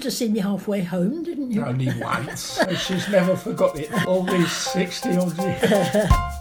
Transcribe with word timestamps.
lived 0.00 0.16
to 0.16 0.24
see 0.24 0.30
me 0.30 0.40
halfway 0.40 0.82
home, 0.82 1.22
didn't 1.22 1.50
you? 1.50 1.62
Only 1.62 1.92
once. 2.00 2.58
She's 2.78 3.06
never 3.10 3.36
forgot 3.36 3.78
it 3.78 3.90
all 4.06 4.22
these 4.22 4.50
60 4.50 5.16
odd 5.16 5.38
years. 5.38 6.10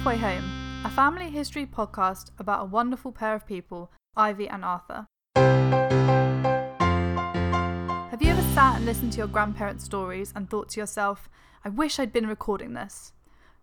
Halfway 0.00 0.16
Home, 0.16 0.82
a 0.82 0.88
family 0.88 1.28
history 1.28 1.66
podcast 1.66 2.30
about 2.38 2.62
a 2.62 2.64
wonderful 2.64 3.12
pair 3.12 3.34
of 3.34 3.46
people, 3.46 3.92
Ivy 4.16 4.48
and 4.48 4.64
Arthur. 4.64 5.06
Have 8.08 8.22
you 8.22 8.30
ever 8.30 8.40
sat 8.54 8.76
and 8.76 8.86
listened 8.86 9.12
to 9.12 9.18
your 9.18 9.26
grandparents' 9.26 9.84
stories 9.84 10.32
and 10.34 10.48
thought 10.48 10.70
to 10.70 10.80
yourself, 10.80 11.28
I 11.66 11.68
wish 11.68 11.98
I'd 11.98 12.14
been 12.14 12.26
recording 12.26 12.72
this? 12.72 13.12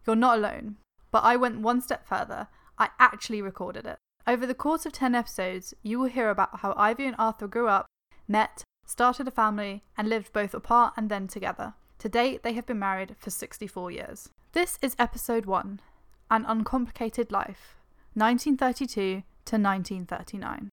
You're 0.06 0.16
not 0.16 0.38
alone, 0.38 0.76
but 1.10 1.24
I 1.24 1.36
went 1.38 1.62
one 1.62 1.82
step 1.82 2.08
further. 2.08 2.50
I 2.78 2.90
actually 3.00 3.42
recorded 3.42 3.88
it. 3.88 3.98
Over 4.28 4.46
the 4.46 4.54
course 4.54 4.86
of 4.86 4.94
10 4.94 5.16
episodes, 5.16 5.74
you 5.82 5.98
will 5.98 6.06
hear 6.06 6.30
about 6.30 6.60
how 6.60 6.76
Ivy 6.78 7.08
and 7.08 7.16
Arthur 7.18 7.48
grew 7.48 7.68
up, 7.68 7.88
met, 8.28 8.62
started 8.86 9.28
a 9.28 9.32
family, 9.32 9.86
and 9.98 10.08
lived 10.08 10.34
both 10.34 10.54
apart 10.54 10.94
and 10.98 11.10
then 11.10 11.28
together. 11.28 11.74
To 11.98 12.08
date, 12.08 12.44
they 12.44 12.54
have 12.54 12.68
been 12.68 12.78
married 12.78 13.16
for 13.18 13.32
64 13.32 13.90
years. 13.90 14.30
This 14.54 14.78
is 14.84 14.96
episode 15.00 15.48
1 15.48 15.80
An 16.30 16.44
Uncomplicated 16.46 17.32
Life, 17.32 17.78
1932 18.14 19.24
to 19.46 19.56
1939. 19.56 20.72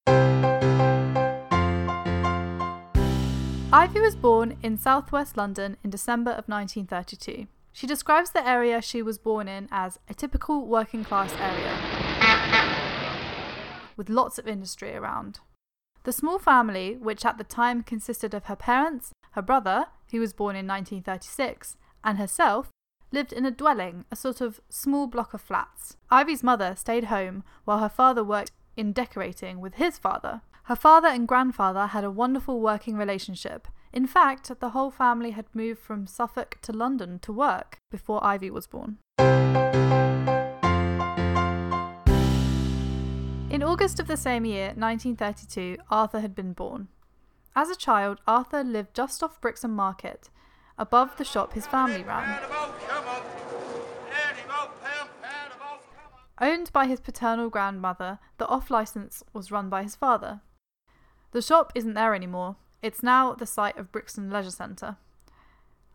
Ivy 3.72 4.00
was 4.00 4.16
born 4.16 4.56
in 4.64 4.76
southwest 4.76 5.36
London 5.36 5.76
in 5.84 5.90
December 5.90 6.32
of 6.32 6.48
1932. 6.48 7.46
She 7.72 7.86
describes 7.86 8.30
the 8.30 8.44
area 8.44 8.82
she 8.82 9.00
was 9.00 9.16
born 9.16 9.46
in 9.46 9.68
as 9.70 10.00
a 10.08 10.14
typical 10.14 10.66
working 10.66 11.04
class 11.04 11.32
area 11.38 11.78
with 13.96 14.10
lots 14.10 14.40
of 14.40 14.48
industry 14.48 14.96
around. 14.96 15.38
The 16.02 16.12
small 16.12 16.40
family, 16.40 16.96
which 16.96 17.24
at 17.24 17.38
the 17.38 17.44
time 17.44 17.84
consisted 17.84 18.34
of 18.34 18.46
her 18.46 18.56
parents, 18.56 19.12
her 19.32 19.42
brother, 19.42 19.86
who 20.10 20.18
was 20.18 20.32
born 20.32 20.56
in 20.56 20.66
1936, 20.66 21.76
and 22.02 22.18
herself, 22.18 22.70
lived 23.14 23.32
in 23.32 23.46
a 23.46 23.50
dwelling, 23.50 24.04
a 24.10 24.16
sort 24.16 24.40
of 24.40 24.60
small 24.68 25.06
block 25.06 25.32
of 25.32 25.40
flats. 25.40 25.96
Ivy's 26.10 26.42
mother 26.42 26.74
stayed 26.76 27.04
home 27.04 27.44
while 27.64 27.78
her 27.78 27.88
father 27.88 28.24
worked 28.24 28.50
in 28.76 28.92
decorating 28.92 29.60
with 29.60 29.74
his 29.74 29.96
father. 29.96 30.42
Her 30.64 30.76
father 30.76 31.08
and 31.08 31.28
grandfather 31.28 31.86
had 31.86 32.04
a 32.04 32.10
wonderful 32.10 32.60
working 32.60 32.96
relationship. 32.96 33.68
In 33.92 34.06
fact, 34.06 34.50
the 34.58 34.70
whole 34.70 34.90
family 34.90 35.30
had 35.30 35.46
moved 35.54 35.78
from 35.78 36.06
Suffolk 36.06 36.58
to 36.62 36.72
London 36.72 37.20
to 37.20 37.32
work 37.32 37.78
before 37.90 38.24
Ivy 38.24 38.50
was 38.50 38.66
born. 38.66 38.98
In 43.50 43.62
August 43.62 44.00
of 44.00 44.08
the 44.08 44.16
same 44.16 44.44
year, 44.44 44.72
1932, 44.74 45.76
Arthur 45.88 46.18
had 46.18 46.34
been 46.34 46.54
born. 46.54 46.88
As 47.54 47.70
a 47.70 47.76
child, 47.76 48.18
Arthur 48.26 48.64
lived 48.64 48.94
just 48.94 49.22
off 49.22 49.40
Brixton 49.40 49.70
Market, 49.70 50.30
above 50.76 51.16
the 51.16 51.24
shop 51.24 51.52
his 51.52 51.66
family 51.66 52.02
ran. 52.02 52.40
Owned 56.44 56.70
by 56.74 56.84
his 56.84 57.00
paternal 57.00 57.48
grandmother, 57.48 58.18
the 58.36 58.46
off 58.48 58.70
licence 58.70 59.24
was 59.32 59.50
run 59.50 59.70
by 59.70 59.82
his 59.82 59.96
father. 59.96 60.42
The 61.32 61.40
shop 61.40 61.72
isn't 61.74 61.94
there 61.94 62.14
anymore, 62.14 62.56
it's 62.82 63.02
now 63.02 63.32
the 63.32 63.46
site 63.46 63.78
of 63.78 63.90
Brixton 63.90 64.28
Leisure 64.28 64.50
Centre. 64.50 64.98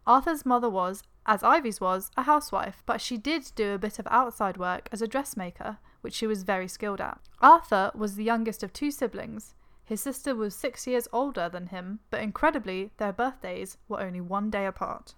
Arthur's 0.07 0.47
mother 0.47 0.67
was, 0.67 1.03
as 1.27 1.43
Ivy's 1.43 1.79
was, 1.79 2.09
a 2.17 2.23
housewife, 2.23 2.81
but 2.87 2.99
she 2.99 3.15
did 3.15 3.51
do 3.53 3.73
a 3.73 3.77
bit 3.77 3.99
of 3.99 4.07
outside 4.09 4.57
work 4.57 4.89
as 4.91 5.03
a 5.03 5.07
dressmaker, 5.07 5.77
which 6.01 6.15
she 6.15 6.25
was 6.25 6.41
very 6.41 6.67
skilled 6.67 6.99
at. 6.99 7.19
Arthur 7.41 7.91
was 7.93 8.15
the 8.15 8.23
youngest 8.23 8.63
of 8.63 8.73
two 8.73 8.89
siblings. 8.89 9.53
His 9.85 10.01
sister 10.01 10.33
was 10.33 10.55
six 10.55 10.87
years 10.87 11.07
older 11.13 11.47
than 11.47 11.67
him, 11.67 11.99
but 12.09 12.23
incredibly, 12.23 12.89
their 12.97 13.13
birthdays 13.13 13.77
were 13.87 14.01
only 14.01 14.21
one 14.21 14.49
day 14.49 14.65
apart. 14.65 15.13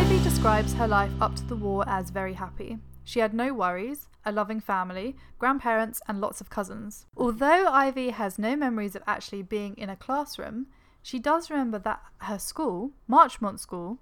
Ivy 0.00 0.24
describes 0.24 0.72
her 0.72 0.88
life 0.88 1.12
up 1.20 1.36
to 1.36 1.44
the 1.44 1.54
war 1.54 1.84
as 1.86 2.08
very 2.08 2.32
happy. 2.32 2.78
She 3.04 3.20
had 3.20 3.34
no 3.34 3.52
worries, 3.52 4.08
a 4.24 4.32
loving 4.32 4.58
family, 4.58 5.14
grandparents, 5.38 6.00
and 6.08 6.22
lots 6.22 6.40
of 6.40 6.48
cousins. 6.48 7.04
Although 7.18 7.68
Ivy 7.68 8.08
has 8.08 8.38
no 8.38 8.56
memories 8.56 8.96
of 8.96 9.02
actually 9.06 9.42
being 9.42 9.74
in 9.74 9.90
a 9.90 9.96
classroom, 9.96 10.68
she 11.02 11.18
does 11.18 11.50
remember 11.50 11.78
that 11.80 12.02
her 12.22 12.38
school, 12.38 12.92
Marchmont 13.06 13.60
School, 13.60 13.98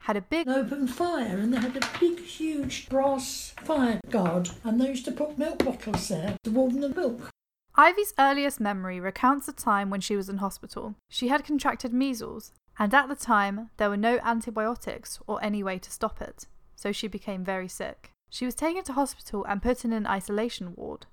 had 0.00 0.16
a 0.16 0.20
big 0.20 0.48
open 0.48 0.88
fire, 0.88 1.38
and 1.38 1.54
they 1.54 1.60
had 1.60 1.76
a 1.76 1.88
big, 2.00 2.18
huge 2.18 2.88
brass 2.88 3.54
fire 3.62 4.00
guard, 4.10 4.50
and 4.64 4.80
they 4.80 4.88
used 4.88 5.04
to 5.04 5.12
put 5.12 5.38
milk 5.38 5.64
bottles 5.64 6.08
there 6.08 6.34
to 6.42 6.50
warm 6.50 6.80
the 6.80 6.88
milk. 6.88 7.30
Ivy's 7.76 8.14
earliest 8.18 8.58
memory 8.58 8.98
recounts 8.98 9.46
a 9.46 9.52
time 9.52 9.90
when 9.90 10.00
she 10.00 10.16
was 10.16 10.28
in 10.28 10.38
hospital. 10.38 10.96
She 11.08 11.28
had 11.28 11.44
contracted 11.44 11.92
measles, 11.92 12.50
and 12.78 12.92
at 12.94 13.08
the 13.08 13.16
time 13.16 13.70
there 13.76 13.88
were 13.90 13.96
no 13.96 14.18
antibiotics 14.22 15.18
or 15.26 15.42
any 15.42 15.62
way 15.62 15.78
to 15.78 15.90
stop 15.90 16.20
it, 16.20 16.46
so 16.74 16.92
she 16.92 17.08
became 17.08 17.44
very 17.44 17.68
sick. 17.68 18.10
She 18.30 18.44
was 18.44 18.54
taken 18.54 18.84
to 18.84 18.92
hospital 18.92 19.44
and 19.48 19.62
put 19.62 19.84
in 19.84 19.92
an 19.92 20.06
isolation 20.06 20.74
ward. 20.76 21.06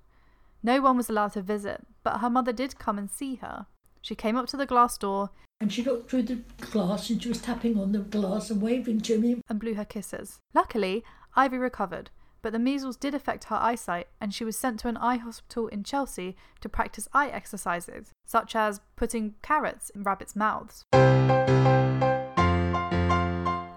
No 0.62 0.80
one 0.80 0.96
was 0.96 1.08
allowed 1.08 1.32
to 1.34 1.42
visit, 1.42 1.86
but 2.02 2.18
her 2.18 2.30
mother 2.30 2.52
did 2.52 2.78
come 2.78 2.98
and 2.98 3.10
see 3.10 3.36
her. 3.36 3.66
She 4.02 4.14
came 4.14 4.36
up 4.36 4.46
to 4.48 4.56
the 4.56 4.66
glass 4.66 4.98
door 4.98 5.30
And 5.60 5.72
she 5.72 5.82
looked 5.82 6.10
through 6.10 6.24
the 6.24 6.40
glass, 6.60 7.08
and 7.08 7.22
she 7.22 7.28
was 7.28 7.40
tapping 7.40 7.78
on 7.78 7.92
the 7.92 8.00
glass 8.00 8.50
and 8.50 8.60
waving 8.60 9.00
to 9.02 9.18
me. 9.18 9.40
and 9.48 9.58
blew 9.60 9.74
her 9.74 9.84
kisses. 9.84 10.40
Luckily, 10.52 11.04
Ivy 11.36 11.56
recovered, 11.56 12.10
but 12.44 12.52
the 12.52 12.58
measles 12.58 12.98
did 12.98 13.14
affect 13.14 13.44
her 13.44 13.56
eyesight, 13.56 14.06
and 14.20 14.34
she 14.34 14.44
was 14.44 14.54
sent 14.54 14.78
to 14.78 14.86
an 14.86 14.98
eye 14.98 15.16
hospital 15.16 15.66
in 15.68 15.82
Chelsea 15.82 16.36
to 16.60 16.68
practice 16.68 17.08
eye 17.14 17.28
exercises, 17.28 18.12
such 18.26 18.54
as 18.54 18.82
putting 18.96 19.34
carrots 19.40 19.88
in 19.88 20.02
rabbits' 20.02 20.36
mouths. 20.36 20.84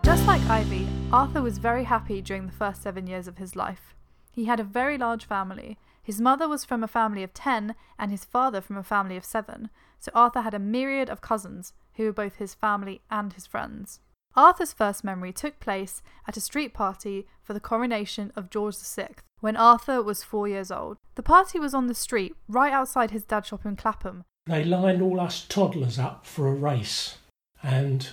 Just 0.04 0.28
like 0.28 0.42
Ivy, 0.50 0.86
Arthur 1.14 1.42
was 1.42 1.60
very 1.60 1.86
happy 1.86 2.22
during 2.22 2.46
the 2.46 2.52
first 2.52 2.84
seven 2.84 3.08
years 3.08 3.26
of 3.26 3.38
his 3.38 3.56
life. 3.56 3.96
He 4.34 4.46
had 4.46 4.60
a 4.60 4.66
very 4.66 4.98
large 4.98 5.24
family. 5.24 5.78
His 6.04 6.20
mother 6.20 6.50
was 6.50 6.66
from 6.66 6.84
a 6.84 6.90
family 6.90 7.24
of 7.24 7.34
ten, 7.34 7.74
and 7.98 8.12
his 8.12 8.26
father 8.26 8.60
from 8.60 8.76
a 8.76 8.84
family 8.84 9.16
of 9.16 9.24
seven, 9.24 9.70
so 9.98 10.12
Arthur 10.14 10.42
had 10.42 10.54
a 10.54 10.60
myriad 10.60 11.10
of 11.10 11.22
cousins 11.22 11.72
who 11.94 12.04
were 12.04 12.12
both 12.12 12.36
his 12.36 12.54
family 12.54 13.00
and 13.10 13.32
his 13.32 13.48
friends. 13.48 14.02
Arthur's 14.38 14.72
first 14.72 15.04
memory 15.04 15.34
took 15.34 15.60
place 15.60 16.04
at 16.28 16.38
a 16.38 16.42
street 16.42 16.72
party 16.72 17.26
for 17.42 17.54
the 17.54 17.60
coronation 17.60 18.32
of 18.36 18.52
George 18.52 18.78
VI 18.78 19.10
when 19.40 19.58
Arthur 19.58 20.04
was 20.04 20.24
four 20.24 20.48
years 20.48 20.70
old. 20.70 20.98
The 21.16 21.24
party 21.24 21.60
was 21.60 21.74
on 21.74 21.88
the 21.88 21.96
street 21.96 22.36
right 22.48 22.72
outside 22.72 23.10
his 23.10 23.24
dad's 23.24 23.48
shop 23.48 23.66
in 23.66 23.76
Clapham. 23.76 24.24
They 24.46 24.64
lined 24.64 25.02
all 25.02 25.20
us 25.20 25.44
toddlers 25.44 25.98
up 25.98 26.24
for 26.24 26.48
a 26.48 26.54
race, 26.54 27.18
and 27.64 28.08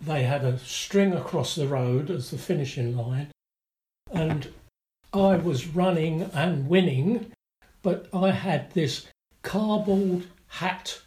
they 0.00 0.22
had 0.22 0.42
a 0.42 0.58
string 0.58 1.12
across 1.12 1.54
the 1.54 1.68
road 1.68 2.10
as 2.10 2.30
the 2.30 2.38
finishing 2.38 2.96
line, 2.96 3.28
and 4.10 4.48
I 5.12 5.36
was 5.36 5.68
running 5.68 6.22
and 6.32 6.66
winning, 6.66 7.32
but 7.82 8.08
I 8.14 8.30
had 8.30 8.72
this 8.72 9.06
cardboard 9.42 10.28
hat 10.48 11.02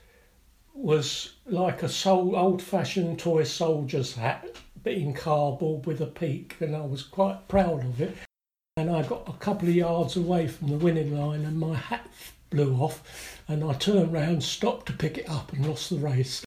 was 0.74 1.34
like 1.46 1.84
a 1.84 1.90
sol- 1.90 2.36
old-fashioned 2.36 3.20
toy 3.20 3.44
soldier's 3.44 4.16
hat, 4.16 4.58
but 4.84 4.94
in 4.94 5.14
cardboard 5.14 5.86
with 5.86 6.02
a 6.02 6.08
peak, 6.08 6.58
and 6.60 6.76
I 6.76 6.82
was 6.82 7.04
quite 7.04 7.48
proud 7.48 7.86
of 7.86 8.02
it. 8.02 8.16
And 8.76 8.90
I 8.90 9.04
got 9.04 9.30
a 9.30 9.34
couple 9.34 9.70
of 9.70 9.76
yards 9.76 10.18
away 10.18 10.48
from 10.48 10.70
the 10.70 10.78
winning 10.78 11.16
line, 11.18 11.46
and 11.46 11.60
my 11.60 11.76
hat 11.76 12.10
blew 12.50 12.76
off, 12.76 13.42
and 13.48 13.64
I 13.64 13.74
turned 13.74 14.12
round, 14.12 14.44
stopped 14.44 14.88
to 14.88 14.94
pick 14.94 15.18
it 15.18 15.30
up, 15.30 15.54
and 15.54 15.66
lost 15.68 15.90
the 15.90 15.98
race. 15.98 16.44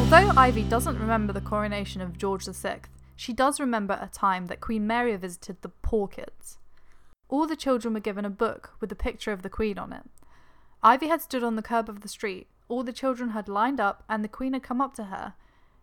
Although 0.00 0.32
Ivy 0.36 0.62
doesn't 0.64 0.98
remember 0.98 1.32
the 1.32 1.40
coronation 1.40 2.00
of 2.00 2.16
George 2.16 2.44
VI, 2.44 2.80
she 3.16 3.32
does 3.32 3.58
remember 3.60 3.98
a 4.00 4.08
time 4.08 4.46
that 4.46 4.60
Queen 4.60 4.86
Mary 4.86 5.16
visited 5.16 5.62
the 5.62 5.68
poor 5.68 6.06
kids. 6.06 6.58
All 7.28 7.46
the 7.46 7.56
children 7.56 7.94
were 7.94 8.00
given 8.00 8.24
a 8.24 8.30
book 8.30 8.74
with 8.80 8.92
a 8.92 8.96
picture 8.96 9.32
of 9.32 9.42
the 9.42 9.48
Queen 9.48 9.78
on 9.78 9.92
it. 9.92 10.04
Ivy 10.84 11.06
had 11.08 11.22
stood 11.22 11.44
on 11.44 11.54
the 11.54 11.62
curb 11.62 11.88
of 11.88 12.00
the 12.00 12.08
street, 12.08 12.48
all 12.68 12.82
the 12.82 12.92
children 12.92 13.30
had 13.30 13.48
lined 13.48 13.78
up, 13.80 14.02
and 14.08 14.24
the 14.24 14.28
Queen 14.28 14.52
had 14.52 14.64
come 14.64 14.80
up 14.80 14.94
to 14.94 15.04
her. 15.04 15.34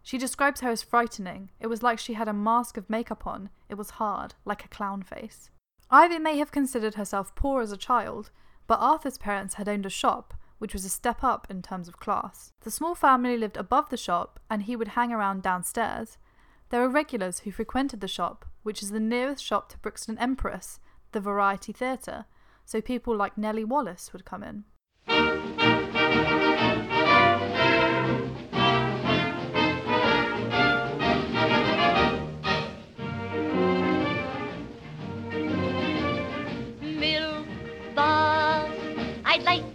She 0.04 0.18
describes 0.18 0.62
her 0.62 0.70
as 0.70 0.84
frightening. 0.84 1.52
It 1.60 1.68
was 1.68 1.82
like 1.82 2.00
she 2.00 2.16
had 2.16 2.28
a 2.28 2.34
mask 2.34 2.78
of 2.78 2.90
makeup 2.90 3.26
on. 3.26 3.50
It 3.70 3.76
was 3.76 3.92
hard, 3.92 4.34
like 4.44 4.66
a 4.66 4.70
clown 4.70 5.04
face. 5.04 5.52
Ivy 5.90 6.20
may 6.20 6.38
have 6.38 6.52
considered 6.52 6.96
herself 6.96 7.34
poor 7.36 7.62
as 7.62 7.72
a 7.72 7.78
child, 7.78 8.32
but 8.68 8.80
Arthur's 8.80 9.18
parents 9.18 9.56
had 9.56 9.70
owned 9.70 9.86
a 9.86 9.90
shop, 9.90 10.34
which 10.58 10.74
was 10.74 10.84
a 10.84 10.90
step 10.90 11.24
up 11.24 11.48
in 11.50 11.62
terms 11.62 11.88
of 11.88 12.00
class. 12.00 12.52
The 12.62 12.72
small 12.72 12.94
family 12.94 13.38
lived 13.38 13.56
above 13.56 13.90
the 13.90 13.98
shop, 13.98 14.40
and 14.50 14.64
he 14.64 14.76
would 14.76 14.90
hang 14.90 15.14
around 15.14 15.44
downstairs. 15.44 16.18
There 16.70 16.82
were 16.82 16.90
regulars 16.90 17.40
who 17.40 17.52
frequented 17.52 18.02
the 18.02 18.08
shop, 18.08 18.46
which 18.64 18.84
is 18.84 18.92
the 18.92 19.00
nearest 19.00 19.44
shop 19.44 19.70
to 19.70 19.78
Brixton 19.78 20.18
Empress, 20.18 20.80
the 21.14 21.22
Variety 21.22 21.72
Theatre, 21.72 22.26
so 22.66 22.82
people 22.82 23.16
like 23.16 23.38
Nellie 23.38 23.64
Wallace 23.64 24.12
would 24.12 24.26
come 24.26 24.44
in. 24.44 24.66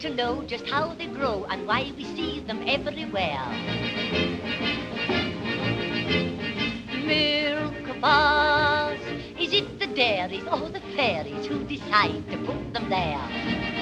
To 0.05 0.15
know 0.15 0.45
just 0.47 0.67
how 0.67 0.95
they 0.97 1.07
grow 1.07 1.45
and 1.45 1.67
why 1.67 1.91
we 1.97 2.05
see 2.05 2.39
them 2.41 2.63
everywhere. 2.67 3.41
Milk 7.07 8.01
bars. 8.03 9.01
Is 9.41 9.55
it 9.55 9.79
the 9.79 9.87
dairies 9.87 10.45
or 10.53 10.69
the 10.69 10.83
fairies 10.95 11.47
who 11.47 11.65
decide 11.65 12.23
to 12.31 12.37
put 12.45 12.75
them 12.75 12.91
there? 12.91 13.74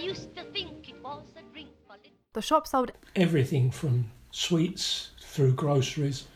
Used 0.00 0.34
to 0.36 0.42
think 0.44 0.88
it 0.88 1.02
was 1.02 1.22
a 1.36 1.42
drink 1.52 1.70
for 1.86 1.96
little. 1.96 2.12
The 2.32 2.42
shop 2.42 2.66
sold 2.66 2.92
Everything 3.14 3.70
from 3.70 4.10
sweets 4.30 5.10
through 5.20 5.52
groceries 5.52 6.26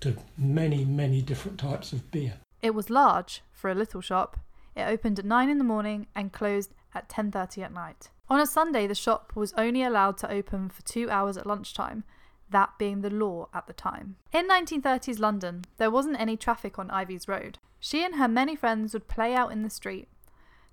to 0.00 0.16
many, 0.36 0.84
many 0.84 1.22
different 1.22 1.58
types 1.58 1.92
of 1.92 2.10
beer. 2.10 2.34
It 2.62 2.74
was 2.74 2.90
large 2.90 3.42
for 3.52 3.70
a 3.70 3.74
little 3.74 4.00
shop. 4.00 4.38
It 4.74 4.82
opened 4.82 5.18
at 5.18 5.24
9 5.24 5.48
in 5.48 5.58
the 5.58 5.64
morning 5.64 6.06
and 6.14 6.32
closed 6.32 6.74
at 6.94 7.08
10:30 7.08 7.62
at 7.62 7.72
night. 7.72 8.10
On 8.28 8.40
a 8.40 8.46
Sunday, 8.46 8.86
the 8.86 8.94
shop 8.94 9.32
was 9.34 9.52
only 9.54 9.82
allowed 9.82 10.16
to 10.18 10.30
open 10.30 10.68
for 10.68 10.82
2 10.82 11.10
hours 11.10 11.36
at 11.36 11.46
lunchtime, 11.46 12.04
that 12.50 12.78
being 12.78 13.02
the 13.02 13.10
law 13.10 13.48
at 13.52 13.66
the 13.66 13.72
time. 13.72 14.16
In 14.32 14.46
1930s 14.48 15.18
London, 15.18 15.64
there 15.76 15.90
wasn't 15.90 16.20
any 16.20 16.36
traffic 16.36 16.78
on 16.78 16.90
Ivy's 16.90 17.28
Road. 17.28 17.58
She 17.80 18.04
and 18.04 18.14
her 18.16 18.28
many 18.28 18.56
friends 18.56 18.94
would 18.94 19.08
play 19.08 19.34
out 19.34 19.52
in 19.52 19.62
the 19.62 19.70
street. 19.70 20.08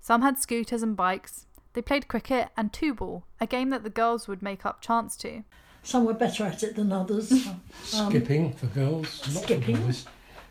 Some 0.00 0.22
had 0.22 0.38
scooters 0.38 0.82
and 0.82 0.96
bikes. 0.96 1.46
They 1.74 1.82
played 1.82 2.08
cricket 2.08 2.48
and 2.56 2.72
two 2.72 2.94
ball, 2.94 3.24
a 3.40 3.46
game 3.46 3.70
that 3.70 3.82
the 3.82 3.90
girls 3.90 4.28
would 4.28 4.42
make 4.42 4.66
up 4.66 4.80
chance 4.80 5.16
to. 5.18 5.42
Some 5.82 6.04
were 6.04 6.14
better 6.14 6.44
at 6.44 6.62
it 6.62 6.76
than 6.76 6.92
others. 6.92 7.32
Um, 7.98 8.10
Skipping 8.10 8.52
for 8.52 8.66
girls, 8.66 9.20
not 9.34 9.42
skipping. 9.44 9.76
for 9.76 9.82
boys. 9.82 10.06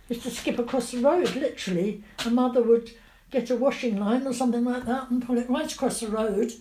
used 0.10 0.24
to 0.24 0.30
skip 0.32 0.60
across 0.60 0.92
the 0.92 1.00
road, 1.00 1.34
literally. 1.36 2.04
A 2.26 2.30
mother 2.30 2.62
would 2.62 2.92
get 3.32 3.50
a 3.50 3.56
washing 3.56 3.98
line 4.00 4.28
or 4.28 4.34
something 4.34 4.66
like 4.66 4.86
that 4.86 5.10
and 5.10 5.26
pull 5.26 5.38
it 5.38 5.50
right 5.50 5.72
across 5.72 6.02
the 6.02 6.08
road, 6.08 6.52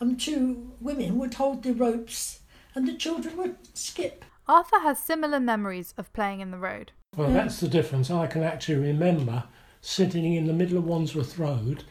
and 0.00 0.20
two 0.20 0.70
women 0.80 1.16
would 1.18 1.34
hold 1.34 1.62
the 1.62 1.72
ropes, 1.72 2.40
and 2.74 2.86
the 2.86 2.92
children 2.94 3.36
would 3.38 3.56
skip. 3.76 4.24
Arthur 4.46 4.80
has 4.80 4.98
similar 4.98 5.40
memories 5.40 5.94
of 5.96 6.12
playing 6.12 6.40
in 6.40 6.50
the 6.50 6.58
road. 6.58 6.92
Well, 7.16 7.32
that's 7.32 7.58
the 7.60 7.68
difference. 7.68 8.10
I 8.10 8.26
can 8.26 8.42
actually 8.42 8.76
remember 8.76 9.44
sitting 9.80 10.34
in 10.34 10.46
the 10.46 10.52
middle 10.52 10.78
of 10.78 10.84
Wandsworth 10.84 11.38
Road 11.38 11.84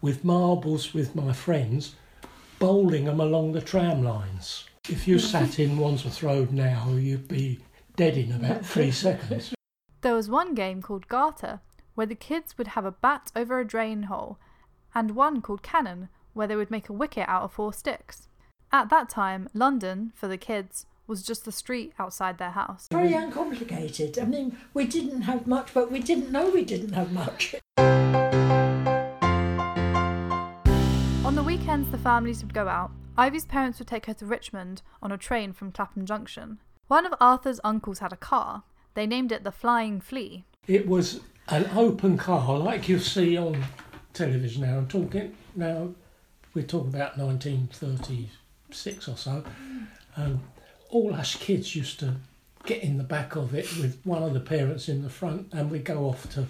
with 0.00 0.24
marbles 0.24 0.94
with 0.94 1.14
my 1.14 1.32
friends, 1.32 1.94
bowling 2.58 3.04
them 3.04 3.20
along 3.20 3.52
the 3.52 3.60
tram 3.60 4.02
lines. 4.02 4.64
If 4.88 5.08
you 5.08 5.18
sat 5.32 5.58
in 5.58 5.78
Wandsworth 5.78 6.22
Road 6.22 6.52
now, 6.52 6.90
you'd 6.90 7.28
be 7.28 7.60
dead 7.96 8.16
in 8.16 8.32
about 8.32 8.64
three 8.74 8.90
seconds. 8.90 9.54
There 10.02 10.14
was 10.14 10.30
one 10.30 10.54
game 10.54 10.82
called 10.82 11.08
Garter, 11.08 11.60
where 11.94 12.06
the 12.06 12.14
kids 12.14 12.56
would 12.58 12.68
have 12.68 12.84
a 12.84 12.92
bat 12.92 13.32
over 13.34 13.58
a 13.58 13.66
drain 13.66 14.04
hole, 14.04 14.38
and 14.94 15.16
one 15.16 15.40
called 15.40 15.62
Cannon, 15.62 16.08
where 16.34 16.46
they 16.46 16.56
would 16.56 16.70
make 16.70 16.88
a 16.88 16.92
wicket 16.92 17.28
out 17.28 17.42
of 17.42 17.52
four 17.52 17.72
sticks. 17.72 18.28
At 18.70 18.90
that 18.90 19.08
time, 19.08 19.48
London, 19.54 20.12
for 20.14 20.28
the 20.28 20.36
kids, 20.36 20.86
was 21.06 21.22
just 21.22 21.44
the 21.44 21.52
street 21.52 21.92
outside 21.98 22.38
their 22.38 22.50
house. 22.50 22.88
Very 22.90 23.12
uncomplicated. 23.14 24.18
I 24.18 24.24
mean, 24.24 24.56
we 24.74 24.86
didn't 24.86 25.22
have 25.22 25.46
much, 25.46 25.72
but 25.72 25.90
we 25.90 26.00
didn't 26.00 26.32
know 26.32 26.50
we 26.50 26.64
didn't 26.64 26.92
have 26.92 27.12
much. 27.12 27.54
weekends, 31.76 31.92
the 31.92 32.02
families 32.02 32.42
would 32.42 32.54
go 32.54 32.68
out. 32.68 32.90
Ivy's 33.18 33.44
parents 33.44 33.78
would 33.78 33.88
take 33.88 34.06
her 34.06 34.14
to 34.14 34.24
Richmond 34.24 34.80
on 35.02 35.12
a 35.12 35.18
train 35.18 35.52
from 35.52 35.72
Clapham 35.72 36.06
Junction. 36.06 36.58
One 36.88 37.04
of 37.04 37.12
Arthur's 37.20 37.60
uncles 37.64 37.98
had 37.98 38.14
a 38.14 38.16
car. 38.16 38.62
They 38.94 39.06
named 39.06 39.30
it 39.30 39.44
the 39.44 39.52
Flying 39.52 40.00
Flea. 40.00 40.44
It 40.66 40.88
was 40.88 41.20
an 41.48 41.68
open 41.74 42.16
car 42.16 42.58
like 42.58 42.88
you 42.88 42.98
see 42.98 43.36
on 43.36 43.62
television 44.14 44.62
now. 44.62 44.78
I'm 44.78 44.88
talking 44.88 45.36
now, 45.54 45.90
we're 46.54 46.62
talking 46.62 46.94
about 46.94 47.18
1936 47.18 49.08
or 49.08 49.16
so. 49.18 49.44
Um, 50.16 50.40
all 50.88 51.12
us 51.12 51.34
kids 51.34 51.76
used 51.76 52.00
to 52.00 52.14
get 52.64 52.82
in 52.82 52.96
the 52.96 53.04
back 53.04 53.36
of 53.36 53.54
it 53.54 53.68
with 53.76 54.00
one 54.04 54.22
of 54.22 54.32
the 54.32 54.40
parents 54.40 54.88
in 54.88 55.02
the 55.02 55.10
front, 55.10 55.48
and 55.52 55.70
we 55.70 55.80
go 55.80 56.08
off 56.08 56.32
to 56.32 56.46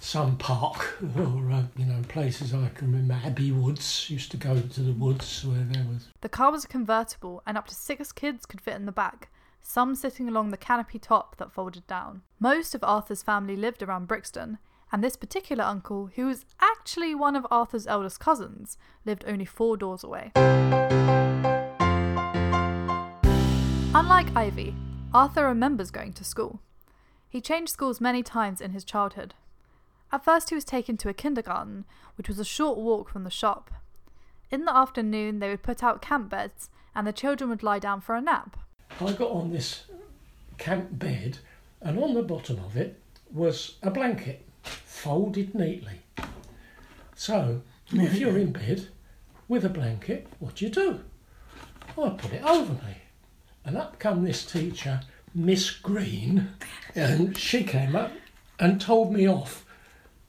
some 0.00 0.36
park 0.36 1.02
or 1.16 1.50
uh, 1.50 1.62
you 1.76 1.86
know 1.86 2.02
places 2.08 2.54
I 2.54 2.68
can 2.74 2.92
remember. 2.92 3.18
Abbey 3.24 3.52
Woods 3.52 4.08
used 4.10 4.30
to 4.32 4.36
go 4.36 4.60
to 4.60 4.80
the 4.80 4.92
woods 4.92 5.44
where 5.44 5.64
there 5.64 5.84
was 5.84 6.08
The 6.20 6.28
car 6.28 6.50
was 6.52 6.64
a 6.64 6.68
convertible, 6.68 7.42
and 7.46 7.56
up 7.58 7.66
to 7.68 7.74
six 7.74 8.12
kids 8.12 8.46
could 8.46 8.60
fit 8.60 8.74
in 8.74 8.86
the 8.86 8.92
back, 8.92 9.30
some 9.62 9.94
sitting 9.94 10.28
along 10.28 10.50
the 10.50 10.56
canopy 10.56 10.98
top 10.98 11.36
that 11.36 11.52
folded 11.52 11.86
down. 11.86 12.22
Most 12.38 12.74
of 12.74 12.84
Arthur's 12.84 13.22
family 13.22 13.56
lived 13.56 13.82
around 13.82 14.08
Brixton, 14.08 14.58
and 14.92 15.02
this 15.02 15.16
particular 15.16 15.64
uncle, 15.64 16.10
who 16.14 16.26
was 16.26 16.44
actually 16.60 17.14
one 17.14 17.34
of 17.34 17.46
Arthur's 17.50 17.86
eldest 17.86 18.20
cousins, 18.20 18.78
lived 19.04 19.24
only 19.26 19.44
four 19.44 19.76
doors 19.76 20.04
away. 20.04 20.30
Unlike 23.94 24.36
Ivy, 24.36 24.74
Arthur 25.12 25.46
remembers 25.46 25.90
going 25.90 26.12
to 26.12 26.24
school. 26.24 26.60
He 27.28 27.40
changed 27.40 27.72
schools 27.72 28.00
many 28.00 28.22
times 28.22 28.60
in 28.60 28.70
his 28.70 28.84
childhood. 28.84 29.34
At 30.12 30.24
first, 30.24 30.48
he 30.50 30.54
was 30.54 30.64
taken 30.64 30.96
to 30.98 31.08
a 31.08 31.14
kindergarten, 31.14 31.84
which 32.16 32.28
was 32.28 32.38
a 32.38 32.44
short 32.44 32.78
walk 32.78 33.08
from 33.08 33.24
the 33.24 33.30
shop. 33.30 33.70
In 34.50 34.64
the 34.64 34.76
afternoon, 34.76 35.40
they 35.40 35.50
would 35.50 35.62
put 35.62 35.82
out 35.82 36.00
camp 36.00 36.30
beds, 36.30 36.70
and 36.94 37.06
the 37.06 37.12
children 37.12 37.50
would 37.50 37.62
lie 37.62 37.80
down 37.80 38.00
for 38.00 38.14
a 38.14 38.20
nap. 38.20 38.56
I 39.00 39.12
got 39.12 39.32
on 39.32 39.50
this 39.50 39.84
camp 40.58 40.98
bed, 40.98 41.38
and 41.80 41.98
on 41.98 42.14
the 42.14 42.22
bottom 42.22 42.58
of 42.60 42.76
it 42.76 43.00
was 43.32 43.76
a 43.82 43.90
blanket 43.90 44.46
folded 44.62 45.54
neatly. 45.54 46.00
So, 47.14 47.62
if 47.92 48.14
you're 48.18 48.38
in 48.38 48.52
bed 48.52 48.88
with 49.48 49.64
a 49.64 49.68
blanket, 49.68 50.28
what 50.38 50.56
do 50.56 50.64
you 50.64 50.70
do? 50.70 51.00
I 51.98 52.10
put 52.10 52.32
it 52.32 52.44
over 52.44 52.72
me. 52.72 52.96
And 53.64 53.76
up 53.76 53.98
come 53.98 54.24
this 54.24 54.44
teacher, 54.44 55.00
Miss 55.34 55.70
Green, 55.70 56.50
and 56.94 57.36
she 57.36 57.64
came 57.64 57.96
up 57.96 58.12
and 58.58 58.80
told 58.80 59.12
me 59.12 59.28
off 59.28 59.65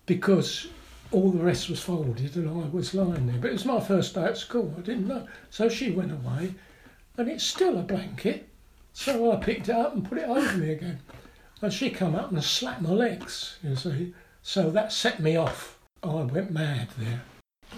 because 0.08 0.68
all 1.12 1.30
the 1.30 1.44
rest 1.44 1.70
was 1.70 1.80
folded 1.80 2.36
and 2.36 2.50
I 2.50 2.68
was 2.70 2.96
lying 2.96 3.28
there. 3.28 3.38
But 3.40 3.52
it 3.52 3.54
was 3.54 3.66
my 3.66 3.80
first 3.80 4.16
day 4.16 4.24
at 4.24 4.38
school, 4.38 4.74
I 4.76 4.82
didn't 4.82 5.08
know. 5.08 5.28
So 5.52 5.70
she 5.70 5.92
went 5.92 6.12
away, 6.12 6.56
and 7.18 7.30
it's 7.30 7.44
still 7.44 7.78
a 7.78 7.84
blanket. 7.84 8.50
So 8.94 9.32
I 9.32 9.36
picked 9.36 9.70
it 9.70 9.76
up 9.76 9.94
and 9.94 10.08
put 10.08 10.18
it 10.18 10.28
over 10.28 10.58
me 10.58 10.72
again. 10.72 11.00
And 11.62 11.72
she 11.72 11.92
come 11.92 12.16
up 12.16 12.32
and 12.32 12.44
slapped 12.44 12.82
my 12.82 12.90
legs, 12.90 13.58
you 13.62 13.76
see. 13.76 14.14
So 14.42 14.72
that 14.72 14.92
set 14.92 15.20
me 15.20 15.36
off. 15.36 15.78
I 16.02 16.24
went 16.24 16.52
mad 16.52 16.88
there. 16.98 17.22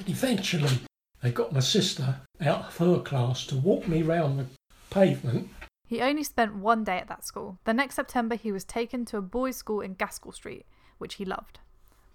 Eventually 0.08 0.80
they 1.22 1.32
got 1.32 1.52
my 1.52 1.60
sister 1.60 2.16
out 2.42 2.68
of 2.68 2.78
her 2.78 3.00
class 3.00 3.46
to 3.48 3.56
walk 3.56 3.88
me 3.88 4.02
round 4.02 4.40
the 4.40 4.46
pavement. 4.90 5.50
He 5.88 6.02
only 6.02 6.24
spent 6.24 6.56
one 6.56 6.84
day 6.84 6.98
at 6.98 7.08
that 7.08 7.26
school. 7.26 7.58
The 7.66 7.74
next 7.74 7.96
September, 7.96 8.36
he 8.36 8.52
was 8.52 8.64
taken 8.64 9.06
to 9.06 9.18
a 9.18 9.22
boys' 9.22 9.58
school 9.58 9.82
in 9.82 9.96
Gaskell 9.96 10.32
Street, 10.32 10.66
which 11.00 11.16
he 11.16 11.26
loved. 11.26 11.60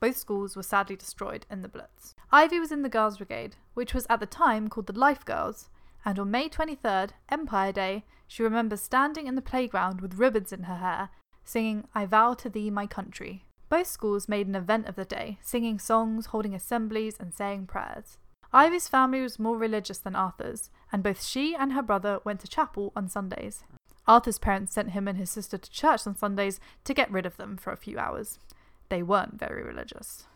Both 0.04 0.18
schools 0.18 0.54
were 0.54 0.62
sadly 0.62 0.96
destroyed 0.96 1.46
in 1.50 1.62
the 1.62 1.68
Blitz. 1.68 2.14
Ivy 2.30 2.61
was 2.61 2.70
in 2.70 2.82
the 2.82 2.90
Girls' 2.90 3.16
Brigade, 3.16 3.56
which 3.73 3.94
was 3.94 4.06
at 4.11 4.20
the 4.20 4.26
time 4.26 4.68
called 4.68 4.87
the 4.87 4.92
Life 4.92 5.25
Girls, 5.25 5.70
and 6.04 6.18
on 6.18 6.30
May 6.30 6.50
23rd, 6.50 7.12
Empire 7.30 7.73
Day, 7.73 8.04
she 8.28 8.42
remembers 8.42 8.82
standing 8.82 9.26
in 9.26 9.34
the 9.34 9.40
playground 9.40 10.02
with 10.02 10.18
ribbons 10.18 10.52
in 10.52 10.64
her 10.64 10.76
hair, 10.76 11.08
singing 11.42 11.88
I 11.94 12.04
Vow 12.04 12.34
to 12.34 12.50
Thee, 12.50 12.68
My 12.68 12.87
Country. 12.87 13.46
Both 13.70 13.87
schools 13.87 14.28
made 14.28 14.46
an 14.46 14.54
event 14.54 14.88
of 14.88 14.96
the 14.96 15.06
day, 15.06 15.38
singing 15.40 15.78
songs, 15.78 16.26
holding 16.26 16.54
assemblies, 16.54 17.16
and 17.18 17.32
saying 17.32 17.68
prayers. 17.68 18.18
Ivy's 18.52 18.88
family 18.88 19.23
was 19.23 19.38
more 19.38 19.56
religious 19.56 19.96
than 19.96 20.14
Arthur's, 20.14 20.68
and 20.92 21.02
both 21.02 21.25
she 21.25 21.54
and 21.54 21.73
her 21.73 21.82
brother 21.82 22.20
went 22.25 22.40
to 22.40 22.46
chapel 22.46 22.92
on 22.94 23.08
Sundays. 23.08 23.64
Arthur's 24.06 24.38
parents 24.38 24.75
sent 24.75 24.90
him 24.90 25.08
and 25.08 25.16
his 25.16 25.30
sister 25.30 25.56
to 25.56 25.70
church 25.70 26.06
on 26.06 26.14
Sundays 26.14 26.61
to 26.84 26.92
get 26.92 27.11
rid 27.11 27.25
of 27.25 27.38
them 27.38 27.56
for 27.56 27.73
a 27.73 27.78
few 27.78 27.99
hours. 27.99 28.38
They 28.94 29.02
weren't 29.02 29.40
very 29.40 29.64
religious. 29.64 30.28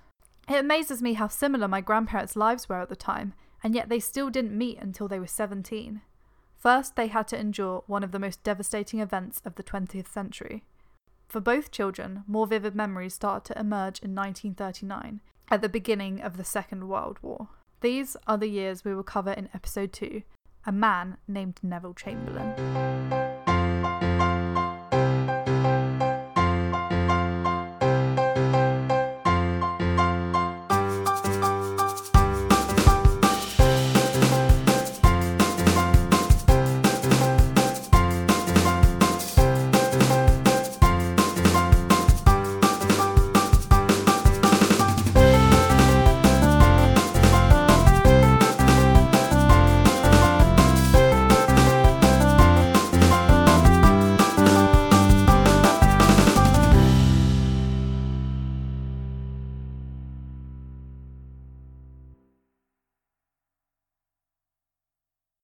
It 0.49 0.57
amazes 0.57 1.01
me 1.01 1.13
how 1.13 1.29
similar 1.29 1.69
my 1.69 1.81
grandparents' 1.81 2.35
lives 2.35 2.69
were 2.69 2.81
at 2.81 2.89
the 2.89 2.97
time, 2.97 3.35
and 3.63 3.73
yet 3.73 3.89
they 3.89 4.01
still 4.01 4.31
didn't 4.31 4.59
meet 4.59 4.79
until 4.81 5.07
they 5.07 5.21
were 5.21 5.29
17. 5.29 6.01
First, 6.57 6.97
they 6.97 7.07
had 7.07 7.29
to 7.29 7.39
endure 7.39 7.85
one 7.87 8.03
of 8.03 8.11
the 8.11 8.19
most 8.19 8.43
devastating 8.43 8.99
events 8.99 9.41
of 9.45 9.55
the 9.55 9.63
20th 9.63 10.09
century. 10.09 10.65
For 11.29 11.39
both 11.39 11.71
children, 11.71 12.25
more 12.27 12.49
vivid 12.49 12.75
memories 12.75 13.15
start 13.15 13.45
to 13.45 13.57
emerge 13.57 14.01
in 14.01 14.13
1939, 14.13 15.21
at 15.53 15.63
the 15.63 15.69
beginning 15.69 16.21
of 16.21 16.37
the 16.37 16.43
Second 16.43 16.89
World 16.89 17.21
War. 17.23 17.51
These 17.81 18.17
are 18.27 18.39
the 18.39 18.49
years 18.49 18.85
we 18.85 18.93
will 18.93 19.05
cover 19.05 19.31
in 19.31 19.51
episode 19.55 19.93
2 19.93 20.23
A 20.67 20.73
Man 20.73 21.19
Named 21.29 21.61
Neville 21.63 21.95
Chamberlain. 21.95 23.18